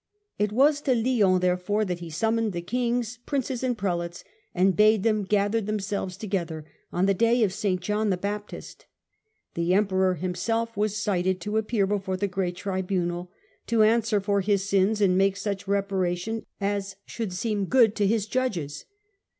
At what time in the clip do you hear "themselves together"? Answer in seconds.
5.61-6.65